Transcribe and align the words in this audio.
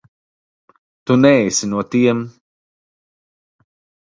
Tu 1.03 1.13
neesi 1.25 1.65
no 1.75 1.81
tiem. 1.91 2.19